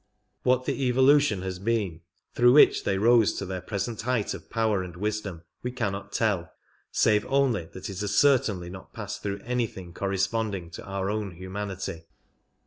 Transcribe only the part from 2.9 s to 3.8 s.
rose to their